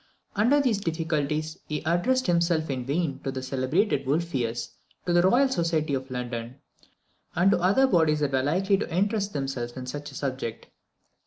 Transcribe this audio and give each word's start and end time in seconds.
Under 0.35 0.59
these 0.59 0.79
difficulties 0.79 1.59
he 1.67 1.83
addressed 1.85 2.25
himself 2.25 2.71
in 2.71 2.85
vain 2.87 3.19
to 3.19 3.31
the 3.31 3.43
celebrated 3.43 4.07
Wolfius, 4.07 4.69
to 5.05 5.13
the 5.13 5.21
Royal 5.21 5.47
Society 5.47 5.93
of 5.93 6.09
London, 6.09 6.55
and 7.35 7.51
to 7.51 7.59
other 7.59 7.85
bodies 7.85 8.21
that 8.21 8.31
were 8.31 8.41
likely 8.41 8.77
to 8.79 8.91
interest 8.91 9.31
themselves 9.33 9.73
in 9.77 9.85
such 9.85 10.09
a 10.11 10.15
subject. 10.15 10.65